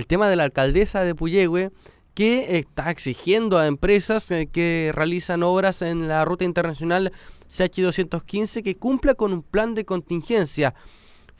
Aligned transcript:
el 0.00 0.06
tema 0.06 0.30
de 0.30 0.36
la 0.36 0.44
alcaldesa 0.44 1.04
de 1.04 1.14
Puyehue 1.14 1.70
que 2.14 2.56
está 2.56 2.90
exigiendo 2.90 3.58
a 3.58 3.66
empresas 3.66 4.30
eh, 4.30 4.48
que 4.50 4.92
realizan 4.94 5.42
obras 5.42 5.82
en 5.82 6.08
la 6.08 6.24
ruta 6.24 6.44
internacional 6.44 7.12
CH215 7.50 8.62
que 8.62 8.76
cumpla 8.76 9.14
con 9.14 9.34
un 9.34 9.42
plan 9.42 9.74
de 9.74 9.84
contingencia 9.84 10.74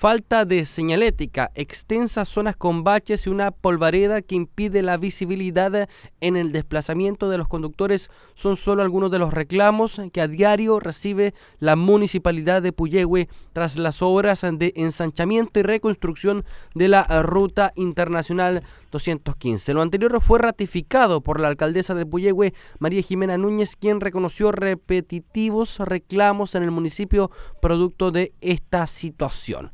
falta 0.00 0.46
de 0.46 0.64
señalética, 0.64 1.50
extensas 1.54 2.26
zonas 2.26 2.56
con 2.56 2.84
baches 2.84 3.26
y 3.26 3.28
una 3.28 3.50
polvareda 3.50 4.22
que 4.22 4.34
impide 4.34 4.80
la 4.80 4.96
visibilidad 4.96 5.90
en 6.22 6.37
el 6.38 6.53
desplazamiento 6.53 7.28
de 7.28 7.37
los 7.37 7.49
conductores 7.49 8.08
son 8.35 8.56
solo 8.56 8.81
algunos 8.81 9.10
de 9.10 9.18
los 9.18 9.35
reclamos 9.35 10.00
que 10.10 10.22
a 10.22 10.26
diario 10.26 10.81
recibe 10.81 11.35
la 11.58 11.76
municipalidad 11.76 12.63
de 12.63 12.72
Puyehue 12.72 13.28
tras 13.53 13.76
las 13.76 14.00
obras 14.00 14.40
de 14.40 14.72
ensanchamiento 14.74 15.60
y 15.60 15.64
reconstrucción 15.64 16.46
de 16.74 16.88
la 16.88 17.02
ruta 17.20 17.74
internacional 17.77 18.62
215. 18.92 19.74
Lo 19.74 19.82
anterior 19.82 20.19
fue 20.23 20.38
ratificado 20.38 21.20
por 21.20 21.40
la 21.40 21.48
alcaldesa 21.48 21.95
de 21.95 22.06
Puyehue, 22.06 22.54
María 22.78 23.02
Jimena 23.02 23.37
Núñez, 23.37 23.76
quien 23.76 24.01
reconoció 24.01 24.51
repetitivos 24.51 25.78
reclamos 25.78 26.54
en 26.54 26.62
el 26.62 26.70
municipio 26.70 27.30
producto 27.60 28.10
de 28.10 28.32
esta 28.40 28.87
situación. 28.87 29.70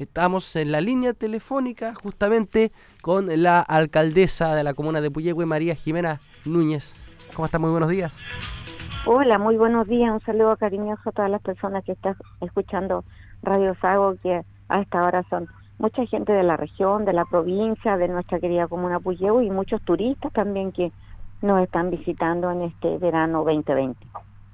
Estamos 0.00 0.56
en 0.56 0.72
la 0.72 0.80
línea 0.80 1.12
telefónica 1.12 1.94
justamente 1.94 2.72
con 3.02 3.26
la 3.42 3.60
alcaldesa 3.60 4.54
de 4.54 4.64
la 4.64 4.72
comuna 4.72 5.02
de 5.02 5.10
Puyehue, 5.10 5.44
María 5.44 5.74
Jimena 5.74 6.20
Núñez. 6.46 6.94
¿Cómo 7.34 7.44
está? 7.44 7.58
Muy 7.58 7.70
buenos 7.70 7.90
días. 7.90 8.16
Hola, 9.04 9.38
muy 9.38 9.58
buenos 9.58 9.86
días. 9.88 10.10
Un 10.10 10.20
saludo 10.20 10.56
cariñoso 10.56 11.10
a 11.10 11.12
todas 11.12 11.30
las 11.30 11.42
personas 11.42 11.84
que 11.84 11.92
están 11.92 12.16
escuchando 12.40 13.04
Radio 13.42 13.74
Sago, 13.82 14.14
que 14.22 14.40
a 14.70 14.80
esta 14.80 15.04
hora 15.04 15.22
son 15.28 15.48
mucha 15.76 16.06
gente 16.06 16.32
de 16.32 16.44
la 16.44 16.56
región, 16.56 17.04
de 17.04 17.12
la 17.12 17.26
provincia, 17.26 17.98
de 17.98 18.08
nuestra 18.08 18.40
querida 18.40 18.68
comuna 18.68 19.00
Puyehue 19.00 19.44
y 19.44 19.50
muchos 19.50 19.82
turistas 19.82 20.32
también 20.32 20.72
que 20.72 20.92
nos 21.42 21.62
están 21.62 21.90
visitando 21.90 22.50
en 22.50 22.62
este 22.62 22.96
verano 22.96 23.44
2020 23.44 23.98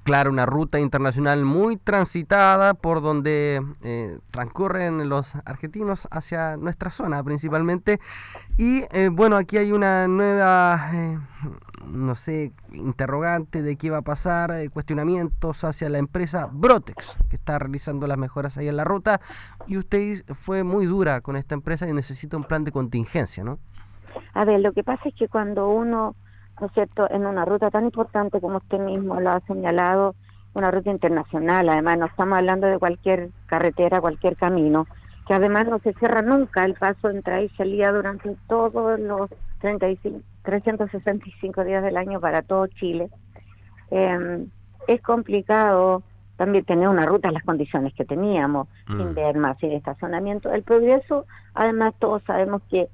claro, 0.07 0.31
una 0.31 0.45
ruta 0.45 0.79
internacional 0.79 1.43
muy 1.43 1.75
transitada 1.75 2.75
por 2.75 3.01
donde 3.01 3.61
eh, 3.83 4.19
transcurren 4.31 5.09
los 5.09 5.35
argentinos 5.43 6.07
hacia 6.11 6.55
nuestra 6.55 6.91
zona 6.91 7.21
principalmente. 7.25 7.99
Y 8.57 8.83
eh, 8.93 9.09
bueno, 9.11 9.35
aquí 9.35 9.57
hay 9.57 9.73
una 9.73 10.07
nueva, 10.07 10.91
eh, 10.93 11.19
no 11.87 12.15
sé, 12.15 12.53
interrogante 12.71 13.61
de 13.61 13.75
qué 13.75 13.89
va 13.89 13.97
a 13.97 14.01
pasar, 14.01 14.53
cuestionamientos 14.71 15.65
hacia 15.65 15.89
la 15.89 15.97
empresa 15.97 16.47
Brotex, 16.53 17.17
que 17.29 17.35
está 17.35 17.59
realizando 17.59 18.07
las 18.07 18.17
mejoras 18.17 18.57
ahí 18.57 18.69
en 18.69 18.77
la 18.77 18.85
ruta. 18.85 19.19
Y 19.67 19.75
usted 19.75 20.23
fue 20.35 20.63
muy 20.63 20.85
dura 20.85 21.19
con 21.19 21.35
esta 21.35 21.53
empresa 21.53 21.85
y 21.85 21.91
necesita 21.91 22.37
un 22.37 22.45
plan 22.45 22.63
de 22.63 22.71
contingencia, 22.71 23.43
¿no? 23.43 23.59
A 24.33 24.45
ver, 24.45 24.61
lo 24.61 24.71
que 24.71 24.85
pasa 24.85 25.09
es 25.09 25.15
que 25.15 25.27
cuando 25.27 25.67
uno 25.67 26.15
¿no 26.59 26.67
es 26.67 26.73
cierto?, 26.73 27.07
en 27.09 27.25
una 27.25 27.45
ruta 27.45 27.69
tan 27.69 27.85
importante 27.85 28.41
como 28.41 28.57
usted 28.57 28.79
mismo 28.79 29.19
lo 29.19 29.31
ha 29.31 29.39
señalado, 29.41 30.15
una 30.53 30.71
ruta 30.71 30.89
internacional, 30.89 31.69
además 31.69 31.99
no 31.99 32.05
estamos 32.07 32.37
hablando 32.37 32.67
de 32.67 32.79
cualquier 32.79 33.29
carretera, 33.45 34.01
cualquier 34.01 34.35
camino, 34.35 34.87
que 35.27 35.33
además 35.33 35.67
no 35.67 35.79
se 35.79 35.93
cierra 35.93 36.21
nunca 36.21 36.65
el 36.65 36.73
paso 36.73 37.09
entre 37.09 37.43
y 37.45 37.49
salida 37.49 37.91
durante 37.91 38.35
todos 38.47 38.99
los 38.99 39.29
35, 39.59 40.19
365 40.43 41.63
días 41.63 41.83
del 41.83 41.97
año 41.97 42.19
para 42.19 42.41
todo 42.41 42.67
Chile. 42.67 43.09
Eh, 43.91 44.47
es 44.87 45.01
complicado 45.01 46.01
también 46.37 46.63
tener 46.65 46.87
una 46.87 47.05
ruta 47.05 47.27
en 47.27 47.33
las 47.33 47.43
condiciones 47.43 47.93
que 47.93 48.05
teníamos, 48.05 48.67
sin 48.85 49.11
mm. 49.11 49.15
ver 49.15 49.37
más, 49.37 49.57
sin 49.57 49.71
estacionamiento. 49.71 50.51
El 50.51 50.63
progreso, 50.63 51.25
además 51.53 51.93
todos 51.99 52.23
sabemos 52.23 52.61
que 52.69 52.87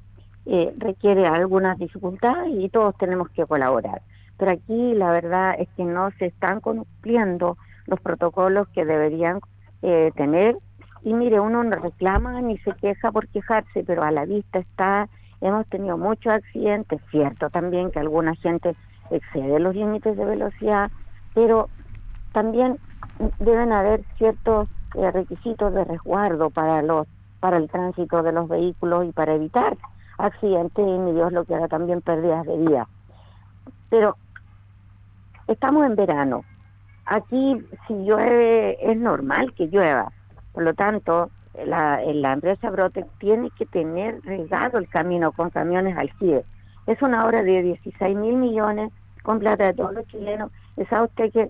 eh, 0.46 0.74
requiere 0.78 1.26
algunas 1.26 1.78
dificultades 1.78 2.54
y 2.54 2.70
todos 2.70 2.98
tenemos 2.98 3.30
que 3.30 3.46
colaborar. 3.46 4.02
Pero 4.38 4.52
aquí 4.52 4.94
la 4.94 5.12
verdad 5.12 5.56
es 5.58 5.70
que 5.78 5.84
no 5.84 6.12
se 6.20 6.26
están 6.26 6.60
cumpliendo 6.60 7.58
los 7.88 8.00
protocolos 8.02 8.68
que 8.70 8.86
deberían 8.86 9.40
eh, 9.82 10.12
tener. 10.16 10.58
Y 11.04 11.14
mire, 11.14 11.40
uno 11.40 11.64
no 11.64 11.76
reclama 11.78 12.42
ni 12.42 12.58
se 12.60 12.74
queja 12.74 13.12
por 13.12 13.28
quejarse, 13.28 13.84
pero 13.86 14.04
a 14.04 14.12
la 14.12 14.26
vista 14.26 14.60
está, 14.60 15.10
hemos 15.42 15.68
tenido 15.68 15.98
muchos 15.98 16.34
accidentes, 16.34 17.02
cierto 17.12 17.50
también 17.50 17.92
que 17.92 18.00
alguna 18.00 18.36
gente 18.36 18.76
excede 19.12 19.60
los 19.60 19.76
límites 19.76 20.16
de 20.18 20.26
velocidad, 20.26 20.92
pero 21.34 21.70
también 22.32 22.78
deben 23.40 23.72
haber 23.72 24.04
ciertos 24.18 24.70
eh, 24.96 25.12
requisitos 25.12 25.74
de 25.74 25.84
resguardo 25.84 26.50
para 26.50 26.82
los 26.82 27.08
para 27.40 27.58
el 27.58 27.70
tránsito 27.70 28.24
de 28.24 28.32
los 28.32 28.48
vehículos 28.48 29.06
y 29.06 29.12
para 29.12 29.36
evitar 29.36 29.76
accidentes 30.18 30.86
y 30.86 30.98
ni 30.98 31.14
Dios 31.14 31.32
lo 31.32 31.46
que 31.46 31.56
haga 31.56 31.68
también 31.68 32.02
pérdidas 32.02 32.46
de 32.46 32.58
vida. 32.58 32.88
Pero 33.90 34.16
estamos 35.48 35.86
en 35.86 35.96
verano. 35.96 36.44
Aquí 37.06 37.62
si 37.88 37.94
llueve 38.06 38.78
es 38.92 38.98
normal 38.98 39.54
que 39.54 39.68
llueva. 39.68 40.12
Por 40.54 40.64
lo 40.64 40.74
tanto, 40.74 41.30
la, 41.66 42.02
la 42.02 42.34
empresa 42.34 42.70
Brote 42.70 43.06
tiene 43.20 43.50
que 43.52 43.66
tener 43.66 44.22
regado 44.24 44.78
el 44.78 44.88
camino 44.88 45.32
con 45.32 45.50
camiones 45.50 45.98
al 45.98 46.12
CIE. 46.20 46.44
Es 46.88 47.02
una 47.02 47.26
obra 47.26 47.44
de 47.44 47.62
16 47.62 48.18
mil 48.18 48.36
millones 48.36 48.92
con 49.24 49.40
plata 49.40 49.66
de 49.66 49.74
todos 49.74 49.94
los 49.94 50.08
chilenos. 50.08 50.52
Es 50.78 50.88
usted 50.92 51.32
que 51.32 51.50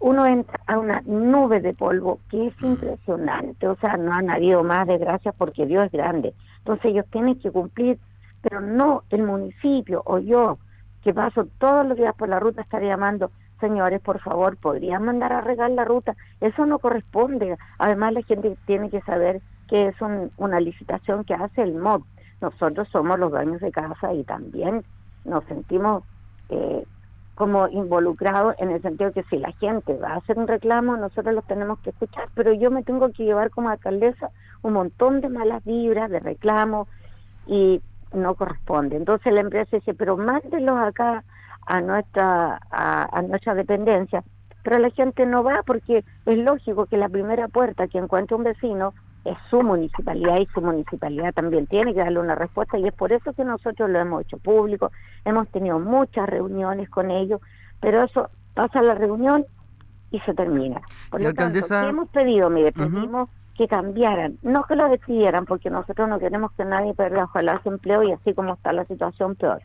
uno 0.00 0.26
entra 0.26 0.60
a 0.66 0.78
una 0.78 1.02
nube 1.06 1.60
de 1.60 1.74
polvo 1.74 2.20
que 2.30 2.48
es 2.48 2.54
impresionante. 2.62 3.66
O 3.66 3.76
sea, 3.76 3.96
no 3.96 4.12
han 4.12 4.30
habido 4.30 4.62
más 4.62 4.86
desgracias 4.86 5.34
porque 5.36 5.66
Dios 5.66 5.86
es 5.86 5.92
grande. 5.92 6.34
Entonces 6.68 6.90
ellos 6.90 7.06
tienen 7.10 7.40
que 7.40 7.50
cumplir, 7.50 7.98
pero 8.42 8.60
no 8.60 9.02
el 9.08 9.22
municipio 9.22 10.02
o 10.04 10.18
yo, 10.18 10.58
que 11.02 11.14
paso 11.14 11.48
todos 11.56 11.86
los 11.86 11.96
días 11.96 12.14
por 12.14 12.28
la 12.28 12.40
ruta, 12.40 12.60
estar 12.60 12.82
llamando, 12.82 13.30
señores, 13.58 14.02
por 14.02 14.20
favor, 14.20 14.58
¿podrían 14.58 15.02
mandar 15.02 15.32
a 15.32 15.40
regar 15.40 15.70
la 15.70 15.86
ruta? 15.86 16.14
Eso 16.42 16.66
no 16.66 16.78
corresponde. 16.78 17.56
Además, 17.78 18.12
la 18.12 18.22
gente 18.22 18.58
tiene 18.66 18.90
que 18.90 19.00
saber 19.00 19.40
que 19.66 19.86
es 19.88 19.96
una 20.36 20.60
licitación 20.60 21.24
que 21.24 21.32
hace 21.32 21.62
el 21.62 21.74
MOB. 21.74 22.04
Nosotros 22.42 22.86
somos 22.92 23.18
los 23.18 23.30
dueños 23.30 23.62
de 23.62 23.72
casa 23.72 24.12
y 24.12 24.22
también 24.24 24.84
nos 25.24 25.44
sentimos 25.44 26.04
eh, 26.50 26.84
como 27.38 27.68
involucrados 27.68 28.56
en 28.58 28.72
el 28.72 28.82
sentido 28.82 29.12
que 29.12 29.22
si 29.30 29.38
la 29.38 29.52
gente 29.52 29.96
va 29.96 30.14
a 30.14 30.16
hacer 30.16 30.36
un 30.36 30.48
reclamo, 30.48 30.96
nosotros 30.96 31.32
los 31.32 31.46
tenemos 31.46 31.78
que 31.78 31.90
escuchar, 31.90 32.28
pero 32.34 32.52
yo 32.52 32.72
me 32.72 32.82
tengo 32.82 33.12
que 33.12 33.22
llevar 33.22 33.50
como 33.50 33.68
alcaldesa 33.68 34.30
un 34.62 34.72
montón 34.72 35.20
de 35.20 35.28
malas 35.28 35.64
vibras, 35.64 36.10
de 36.10 36.18
reclamos, 36.18 36.88
y 37.46 37.80
no 38.12 38.34
corresponde. 38.34 38.96
Entonces 38.96 39.32
la 39.32 39.42
empresa 39.42 39.76
dice, 39.76 39.94
pero 39.94 40.16
mándelos 40.16 40.80
acá 40.80 41.22
a 41.64 41.80
nuestra, 41.80 42.58
a, 42.72 43.22
nuestra 43.22 43.54
dependencia, 43.54 44.24
pero 44.64 44.80
la 44.80 44.90
gente 44.90 45.24
no 45.24 45.44
va 45.44 45.62
porque 45.64 46.04
es 46.26 46.38
lógico 46.38 46.86
que 46.86 46.96
la 46.96 47.08
primera 47.08 47.46
puerta 47.46 47.86
que 47.86 47.98
encuentre 47.98 48.34
un 48.34 48.42
vecino 48.42 48.94
es 49.24 49.36
su 49.50 49.62
municipalidad 49.62 50.38
y 50.38 50.46
su 50.46 50.60
municipalidad 50.60 51.34
también 51.34 51.66
tiene 51.66 51.92
que 51.92 52.00
darle 52.00 52.20
una 52.20 52.34
respuesta 52.34 52.78
y 52.78 52.86
es 52.86 52.94
por 52.94 53.12
eso 53.12 53.32
que 53.32 53.44
nosotros 53.44 53.90
lo 53.90 53.98
hemos 53.98 54.22
hecho 54.22 54.38
público, 54.38 54.90
hemos 55.24 55.48
tenido 55.48 55.78
muchas 55.78 56.28
reuniones 56.28 56.88
con 56.88 57.10
ellos, 57.10 57.40
pero 57.80 58.04
eso 58.04 58.30
pasa 58.54 58.82
la 58.82 58.94
reunión 58.94 59.44
y 60.10 60.20
se 60.20 60.34
termina. 60.34 60.80
Por 61.10 61.22
lo 61.22 61.34
tanto, 61.34 61.58
hemos 61.74 62.08
pedido? 62.08 62.48
Mire, 62.48 62.72
pedimos 62.72 63.28
que 63.56 63.68
cambiaran, 63.68 64.38
no 64.42 64.62
que 64.64 64.76
lo 64.76 64.88
decidieran, 64.88 65.44
porque 65.44 65.68
nosotros 65.68 66.08
no 66.08 66.18
queremos 66.18 66.52
que 66.52 66.64
nadie 66.64 66.94
pierda 66.94 67.24
ojalá 67.24 67.60
su 67.62 67.70
empleo 67.70 68.04
y 68.04 68.12
así 68.12 68.32
como 68.32 68.54
está 68.54 68.72
la 68.72 68.84
situación 68.84 69.34
peor, 69.34 69.62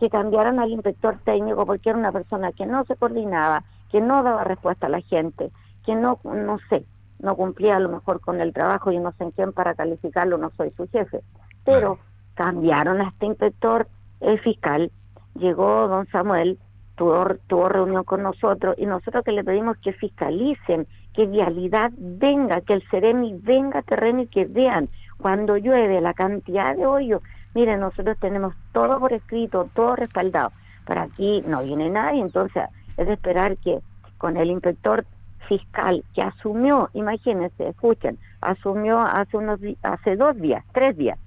que 0.00 0.08
cambiaran 0.08 0.58
al 0.58 0.70
inspector 0.70 1.18
técnico 1.24 1.66
porque 1.66 1.90
era 1.90 1.98
una 1.98 2.12
persona 2.12 2.52
que 2.52 2.66
no 2.66 2.84
se 2.84 2.96
coordinaba, 2.96 3.62
que 3.90 4.00
no 4.00 4.22
daba 4.22 4.44
respuesta 4.44 4.86
a 4.86 4.90
la 4.90 5.02
gente, 5.02 5.50
que 5.84 5.94
no, 5.94 6.18
no 6.24 6.58
sé, 6.70 6.84
no 7.18 7.36
cumplía 7.36 7.76
a 7.76 7.80
lo 7.80 7.88
mejor 7.88 8.20
con 8.20 8.40
el 8.40 8.52
trabajo 8.52 8.92
y 8.92 8.98
no 8.98 9.12
sé 9.12 9.24
en 9.24 9.30
quién 9.30 9.52
para 9.52 9.74
calificarlo, 9.74 10.38
no 10.38 10.50
soy 10.56 10.70
su 10.76 10.88
jefe. 10.88 11.20
Pero 11.64 11.98
cambiaron 12.34 13.00
a 13.00 13.08
este 13.08 13.26
inspector 13.26 13.88
el 14.20 14.38
fiscal, 14.40 14.90
llegó 15.34 15.88
don 15.88 16.06
Samuel, 16.08 16.58
tuvo, 16.96 17.24
tuvo 17.46 17.68
reunión 17.68 18.04
con 18.04 18.22
nosotros 18.22 18.74
y 18.78 18.86
nosotros 18.86 19.24
que 19.24 19.32
le 19.32 19.44
pedimos 19.44 19.76
que 19.78 19.92
fiscalicen, 19.92 20.86
que 21.14 21.26
vialidad 21.26 21.92
venga, 21.96 22.60
que 22.60 22.74
el 22.74 22.82
Ceremi 22.90 23.38
venga 23.42 23.80
a 23.80 23.82
terreno 23.82 24.22
y 24.22 24.26
que 24.26 24.44
vean 24.44 24.88
cuando 25.18 25.56
llueve 25.56 26.00
la 26.00 26.14
cantidad 26.14 26.76
de 26.76 26.86
hoyos. 26.86 27.22
Miren, 27.54 27.80
nosotros 27.80 28.18
tenemos 28.20 28.54
todo 28.72 28.98
por 29.00 29.12
escrito, 29.12 29.68
todo 29.74 29.96
respaldado. 29.96 30.52
Para 30.84 31.04
aquí 31.04 31.42
no 31.46 31.62
viene 31.62 31.88
nadie, 31.88 32.20
entonces 32.20 32.64
es 32.96 33.06
de 33.06 33.14
esperar 33.14 33.56
que 33.58 33.80
con 34.18 34.36
el 34.36 34.50
inspector 34.50 35.04
fiscal 35.48 36.04
que 36.14 36.22
asumió, 36.22 36.90
imagínense, 36.92 37.68
escuchen, 37.68 38.18
asumió 38.40 39.00
hace 39.00 39.36
unos 39.36 39.60
hace 39.82 40.16
dos 40.16 40.36
días, 40.36 40.64
tres 40.72 40.96
días, 40.96 41.18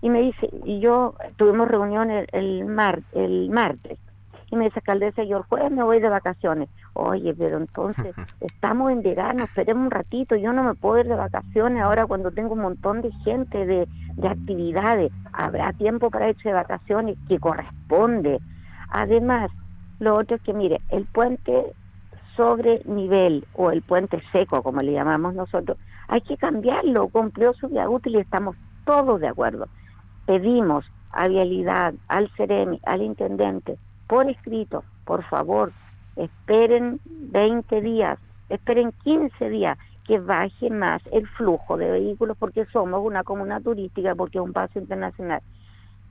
y 0.00 0.10
me 0.10 0.20
dice, 0.20 0.50
y 0.64 0.80
yo 0.80 1.14
tuvimos 1.36 1.68
reunión 1.68 2.10
el, 2.10 2.64
mar, 2.64 3.02
el 3.12 3.50
martes, 3.50 3.98
y 4.50 4.56
me 4.56 4.64
dice, 4.64 4.80
alcaldesa, 4.80 5.22
yo 5.22 5.38
el 5.38 5.44
jueves 5.44 5.70
me 5.70 5.82
voy 5.82 5.98
de 5.98 6.10
vacaciones. 6.10 6.68
Oye, 6.92 7.34
pero 7.34 7.56
entonces 7.56 8.14
estamos 8.40 8.92
en 8.92 9.02
verano, 9.02 9.44
esperemos 9.44 9.84
un 9.84 9.90
ratito, 9.90 10.36
yo 10.36 10.52
no 10.52 10.62
me 10.62 10.74
puedo 10.74 10.98
ir 10.98 11.06
de 11.06 11.14
vacaciones 11.14 11.82
ahora 11.82 12.06
cuando 12.06 12.30
tengo 12.32 12.52
un 12.52 12.60
montón 12.60 13.00
de 13.00 13.10
gente 13.24 13.64
de, 13.64 13.88
de 14.16 14.28
actividades, 14.28 15.10
habrá 15.32 15.72
tiempo 15.72 16.10
para 16.10 16.28
irse 16.28 16.50
de 16.50 16.54
vacaciones 16.54 17.16
que 17.28 17.38
corresponde. 17.38 18.40
Además, 18.90 19.50
lo 20.00 20.18
otro 20.18 20.36
es 20.36 20.42
que, 20.42 20.52
mire, 20.52 20.82
el 20.90 21.06
puente 21.06 21.72
sobre 22.36 22.82
nivel 22.84 23.46
o 23.54 23.70
el 23.70 23.82
puente 23.82 24.22
seco, 24.32 24.62
como 24.62 24.82
le 24.82 24.92
llamamos 24.92 25.34
nosotros, 25.34 25.78
hay 26.08 26.20
que 26.22 26.36
cambiarlo, 26.36 27.08
cumplió 27.08 27.52
su 27.54 27.68
día 27.68 27.88
útil 27.88 28.16
y 28.16 28.20
estamos 28.20 28.56
todos 28.84 29.20
de 29.20 29.28
acuerdo. 29.28 29.66
Pedimos 30.26 30.84
a 31.10 31.28
Vialidad, 31.28 31.94
al 32.08 32.30
CEREMI, 32.36 32.80
al 32.84 33.02
Intendente, 33.02 33.78
por 34.06 34.28
escrito, 34.28 34.84
por 35.04 35.24
favor, 35.24 35.72
esperen 36.16 37.00
20 37.04 37.80
días, 37.80 38.18
esperen 38.48 38.92
15 39.04 39.48
días 39.48 39.78
que 40.06 40.18
baje 40.18 40.68
más 40.70 41.00
el 41.12 41.26
flujo 41.28 41.76
de 41.76 41.90
vehículos 41.90 42.36
porque 42.38 42.66
somos 42.66 43.04
una 43.04 43.24
comuna 43.24 43.60
turística, 43.60 44.14
porque 44.14 44.38
es 44.38 44.44
un 44.44 44.52
paso 44.52 44.78
internacional. 44.78 45.40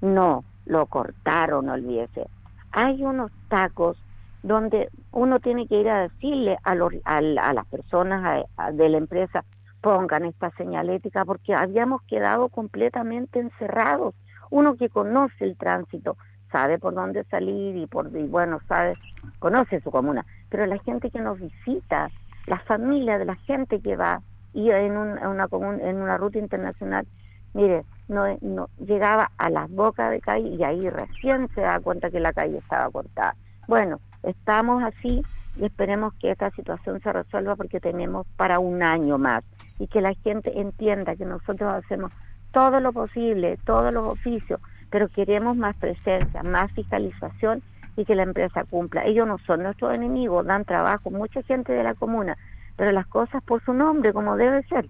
No, 0.01 0.43
lo 0.65 0.85
cortaron, 0.87 1.69
olvídese. 1.69 2.27
Hay 2.71 3.03
unos 3.03 3.31
tacos 3.49 3.97
donde 4.43 4.89
uno 5.11 5.39
tiene 5.39 5.67
que 5.67 5.79
ir 5.79 5.89
a 5.89 6.03
decirle 6.03 6.57
a, 6.63 6.71
a, 7.05 7.21
las 7.53 7.65
personas 7.67 8.45
de 8.73 8.89
la 8.89 8.97
empresa, 8.97 9.43
pongan 9.81 10.25
esta 10.25 10.51
señalética 10.51 11.25
porque 11.25 11.53
habíamos 11.53 12.01
quedado 12.03 12.49
completamente 12.49 13.39
encerrados. 13.39 14.15
Uno 14.49 14.75
que 14.75 14.89
conoce 14.89 15.45
el 15.45 15.57
tránsito, 15.57 16.17
sabe 16.51 16.77
por 16.77 16.93
dónde 16.93 17.23
salir 17.25 17.75
y 17.75 17.87
por 17.87 18.07
y 18.15 18.27
bueno, 18.27 18.59
sabe, 18.67 18.95
conoce 19.39 19.79
su 19.81 19.91
comuna, 19.91 20.25
pero 20.49 20.65
la 20.65 20.77
gente 20.79 21.09
que 21.09 21.21
nos 21.21 21.39
visita, 21.39 22.09
la 22.47 22.59
familia 22.59 23.17
de 23.17 23.25
la 23.25 23.35
gente 23.35 23.79
que 23.79 23.95
va 23.95 24.21
y 24.53 24.69
en, 24.69 24.97
una 24.97 25.47
en 25.81 26.01
una 26.01 26.17
ruta 26.17 26.39
internacional, 26.39 27.07
mire, 27.53 27.85
no, 28.09 28.25
no 28.41 28.67
llegaba 28.79 29.31
a 29.37 29.49
las 29.49 29.69
bocas 29.71 30.11
de 30.11 30.19
calle 30.19 30.49
y 30.49 30.63
ahí 30.63 30.89
recién 30.89 31.47
se 31.55 31.61
da 31.61 31.79
cuenta 31.79 32.09
que 32.09 32.19
la 32.19 32.33
calle 32.33 32.57
estaba 32.57 32.89
cortada. 32.91 33.35
Bueno, 33.67 34.01
estamos 34.23 34.83
así 34.83 35.21
y 35.57 35.65
esperemos 35.65 36.13
que 36.15 36.31
esta 36.31 36.51
situación 36.51 37.01
se 37.01 37.11
resuelva 37.11 37.55
porque 37.55 37.79
tenemos 37.79 38.25
para 38.37 38.59
un 38.59 38.83
año 38.83 39.17
más 39.17 39.43
y 39.79 39.87
que 39.87 40.01
la 40.01 40.13
gente 40.13 40.59
entienda 40.59 41.15
que 41.15 41.25
nosotros 41.25 41.73
hacemos 41.73 42.11
todo 42.51 42.79
lo 42.79 42.93
posible, 42.93 43.57
todos 43.65 43.93
los 43.93 44.07
oficios, 44.07 44.59
pero 44.89 45.07
queremos 45.09 45.55
más 45.55 45.75
presencia, 45.77 46.43
más 46.43 46.71
fiscalización 46.73 47.61
y 47.95 48.05
que 48.05 48.15
la 48.15 48.23
empresa 48.23 48.63
cumpla. 48.69 49.05
Ellos 49.05 49.27
no 49.27 49.37
son 49.39 49.63
nuestros 49.63 49.93
enemigos, 49.93 50.45
dan 50.45 50.65
trabajo, 50.65 51.09
mucha 51.09 51.41
gente 51.43 51.73
de 51.73 51.83
la 51.83 51.93
comuna, 51.93 52.37
pero 52.75 52.91
las 52.91 53.07
cosas 53.07 53.43
por 53.43 53.63
su 53.63 53.73
nombre, 53.73 54.13
como 54.13 54.35
debe 54.35 54.63
ser. 54.63 54.87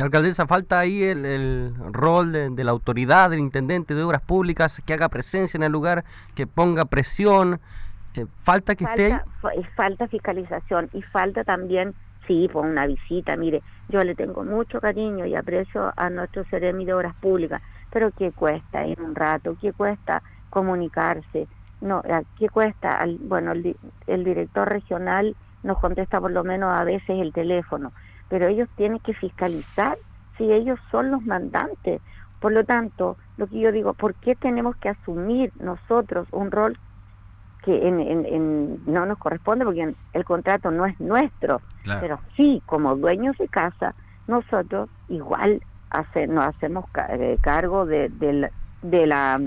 Alcaldesa, 0.00 0.48
falta 0.48 0.80
ahí 0.80 1.04
el, 1.04 1.72
rol 1.92 2.32
de, 2.32 2.64
la 2.64 2.72
autoridad, 2.72 3.30
del 3.30 3.38
intendente 3.38 3.94
de 3.94 4.02
obras 4.02 4.22
públicas, 4.22 4.82
que 4.84 4.92
haga 4.92 5.08
presencia 5.08 5.56
en 5.56 5.62
el 5.62 5.70
lugar, 5.70 6.04
que 6.34 6.48
ponga 6.48 6.84
presión. 6.84 7.60
Eh, 8.14 8.26
falta 8.40 8.74
que. 8.74 8.86
Falta 9.76 10.08
fiscalización 10.08 10.88
y 10.92 11.02
falta 11.02 11.44
también 11.44 11.94
Sí, 12.26 12.48
por 12.50 12.64
una 12.64 12.86
visita, 12.86 13.36
mire, 13.36 13.62
yo 13.88 14.02
le 14.02 14.14
tengo 14.14 14.44
mucho 14.44 14.80
cariño 14.80 15.26
y 15.26 15.34
aprecio 15.34 15.92
a 15.94 16.08
nuestro 16.08 16.44
Ceremi 16.44 16.86
de 16.86 16.94
Obras 16.94 17.14
Públicas, 17.16 17.60
pero 17.90 18.10
¿qué 18.12 18.32
cuesta 18.32 18.86
ir 18.86 19.00
un 19.00 19.14
rato? 19.14 19.56
¿Qué 19.60 19.72
cuesta 19.74 20.22
comunicarse? 20.48 21.46
No, 21.82 22.00
eh, 22.04 22.22
¿qué 22.38 22.48
cuesta? 22.48 23.06
Bueno, 23.20 23.52
el, 23.52 23.76
el 24.06 24.24
director 24.24 24.68
regional 24.68 25.36
nos 25.62 25.78
contesta 25.78 26.18
por 26.18 26.30
lo 26.30 26.44
menos 26.44 26.72
a 26.72 26.84
veces 26.84 27.20
el 27.20 27.32
teléfono, 27.32 27.92
pero 28.28 28.46
ellos 28.46 28.70
tienen 28.76 29.00
que 29.00 29.12
fiscalizar 29.12 29.98
si 30.38 30.50
ellos 30.50 30.78
son 30.90 31.10
los 31.10 31.22
mandantes. 31.26 32.00
Por 32.40 32.52
lo 32.52 32.64
tanto, 32.64 33.18
lo 33.36 33.46
que 33.46 33.60
yo 33.60 33.70
digo, 33.70 33.92
¿por 33.92 34.14
qué 34.14 34.34
tenemos 34.34 34.76
que 34.76 34.88
asumir 34.88 35.52
nosotros 35.60 36.26
un 36.30 36.50
rol 36.50 36.78
que 37.64 37.88
en, 37.88 38.84
no 38.86 39.06
nos 39.06 39.18
corresponde 39.18 39.64
porque 39.64 39.94
el 40.12 40.24
contrato 40.24 40.70
no 40.70 40.86
es 40.86 40.98
nuestro, 41.00 41.60
pero 42.00 42.20
sí, 42.36 42.62
como 42.66 42.96
dueños 42.96 43.36
de 43.38 43.48
casa, 43.48 43.94
nosotros 44.26 44.90
igual 45.08 45.62
hace, 45.90 46.26
nos 46.26 46.46
hacemos 46.46 46.84
eh, 47.08 47.38
cargo 47.40 47.86
de, 47.86 48.10
de, 48.10 49.06
la, 49.06 49.40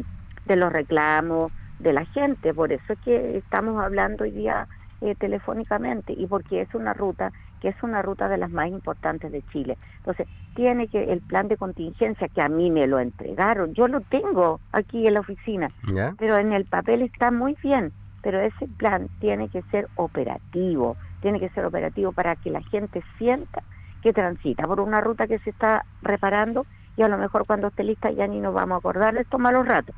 de 0.46 0.56
los 0.56 0.74
reclamos 0.74 1.52
de 1.80 1.94
la 1.94 2.06
gente, 2.06 2.54
por 2.54 2.72
eso 2.72 2.94
es 2.94 3.00
que 3.00 3.38
estamos 3.38 3.84
hablando 3.84 4.24
hoy 4.24 4.32
día 4.32 4.68
eh, 5.02 5.14
telefónicamente 5.16 6.14
y 6.14 6.26
porque 6.26 6.62
es 6.62 6.74
una 6.74 6.94
ruta 6.94 7.32
que 7.62 7.70
es 7.70 7.84
una 7.84 8.02
ruta 8.02 8.28
de 8.30 8.38
las 8.38 8.52
más 8.52 8.68
importantes 8.68 9.32
de 9.32 9.42
Chile. 9.52 9.78
Entonces, 9.98 10.28
tiene 10.56 10.88
que 10.88 11.12
el 11.12 11.22
plan 11.22 11.48
de 11.48 11.58
contingencia 11.58 12.28
que 12.28 12.42
a 12.42 12.50
mí 12.50 12.70
me 12.72 12.88
lo 12.88 13.00
entregaron, 13.00 13.74
yo 13.74 13.88
lo 13.88 14.02
tengo 14.02 14.60
aquí 14.72 15.08
en 15.08 15.16
la 15.16 15.20
oficina, 15.20 15.70
pero 16.18 16.38
en 16.38 16.54
el 16.54 16.66
papel 16.66 17.02
está 17.02 17.32
muy 17.32 17.56
bien, 17.62 17.94
pero 18.22 18.40
ese 18.40 18.68
plan 18.68 19.10
tiene 19.20 19.50
que 19.50 19.62
ser 19.64 19.88
operativo, 19.96 20.98
tiene 21.22 21.40
que 21.40 21.50
ser 21.50 21.66
operativo 21.66 22.12
para 22.12 22.36
que 22.36 22.52
la 22.52 22.62
gente 22.62 23.04
sienta 23.18 23.64
que 24.02 24.14
transita 24.14 24.68
por 24.68 24.80
una 24.80 25.02
ruta 25.02 25.28
que 25.28 25.40
se 25.40 25.50
está 25.50 25.86
reparando 26.02 26.66
y 26.96 27.04
a 27.04 27.08
lo 27.08 27.18
mejor 27.18 27.46
cuando 27.46 27.68
esté 27.68 27.84
lista 27.84 28.12
ya 28.12 28.28
ni 28.28 28.40
nos 28.40 28.54
vamos 28.54 28.76
a 28.76 28.80
acordar 28.80 29.14
de 29.14 29.22
estos 29.22 29.40
malos 29.40 29.68
ratos, 29.68 29.96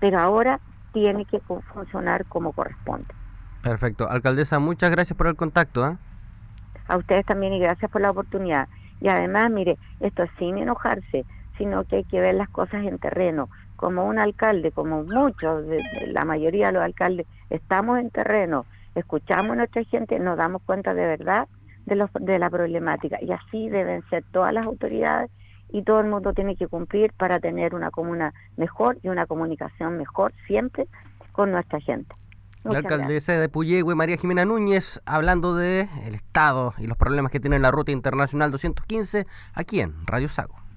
pero 0.00 0.18
ahora 0.18 0.60
tiene 0.92 1.24
que 1.24 1.40
funcionar 1.40 2.24
como 2.26 2.52
corresponde. 2.52 3.14
Perfecto. 3.62 4.08
Alcaldesa, 4.08 4.58
muchas 4.58 4.90
gracias 4.90 5.16
por 5.16 5.26
el 5.26 5.36
contacto. 5.36 5.86
¿eh? 5.86 5.96
A 6.88 6.96
ustedes 6.96 7.26
también 7.26 7.52
y 7.52 7.60
gracias 7.60 7.90
por 7.90 8.00
la 8.00 8.10
oportunidad. 8.10 8.68
Y 9.00 9.08
además, 9.08 9.50
mire, 9.50 9.76
esto 10.00 10.22
es 10.22 10.30
sin 10.38 10.58
enojarse, 10.58 11.24
sino 11.56 11.84
que 11.84 11.96
hay 11.96 12.04
que 12.04 12.20
ver 12.20 12.34
las 12.34 12.48
cosas 12.48 12.84
en 12.84 12.98
terreno 12.98 13.48
como 13.78 14.06
un 14.06 14.18
alcalde, 14.18 14.72
como 14.72 15.04
muchos, 15.04 15.64
de, 15.68 15.80
la 16.08 16.24
mayoría 16.24 16.66
de 16.66 16.72
los 16.72 16.82
alcaldes, 16.82 17.28
estamos 17.48 18.00
en 18.00 18.10
terreno, 18.10 18.66
escuchamos 18.96 19.52
a 19.52 19.54
nuestra 19.54 19.84
gente, 19.84 20.18
nos 20.18 20.36
damos 20.36 20.62
cuenta 20.62 20.94
de 20.94 21.06
verdad 21.06 21.46
de, 21.86 21.94
los, 21.94 22.10
de 22.12 22.40
la 22.40 22.50
problemática. 22.50 23.18
Y 23.22 23.30
así 23.30 23.68
deben 23.68 24.02
ser 24.10 24.24
todas 24.32 24.52
las 24.52 24.66
autoridades 24.66 25.30
y 25.70 25.84
todo 25.84 26.00
el 26.00 26.08
mundo 26.08 26.32
tiene 26.32 26.56
que 26.56 26.66
cumplir 26.66 27.12
para 27.12 27.38
tener 27.38 27.72
una 27.72 27.92
comuna 27.92 28.34
mejor 28.56 28.98
y 29.04 29.10
una 29.10 29.26
comunicación 29.26 29.96
mejor 29.96 30.32
siempre 30.48 30.88
con 31.30 31.52
nuestra 31.52 31.78
gente. 31.78 32.12
la 32.64 32.78
alcaldesa 32.78 33.34
de 33.34 33.48
Puyehue, 33.48 33.94
María 33.94 34.16
Jimena 34.16 34.44
Núñez, 34.44 35.00
hablando 35.06 35.54
de 35.54 35.88
el 36.04 36.16
Estado 36.16 36.74
y 36.78 36.88
los 36.88 36.98
problemas 36.98 37.30
que 37.30 37.38
tiene 37.38 37.60
la 37.60 37.70
ruta 37.70 37.92
internacional 37.92 38.50
215 38.50 39.24
aquí 39.54 39.80
en 39.80 40.04
Radio 40.04 40.26
Sago. 40.26 40.67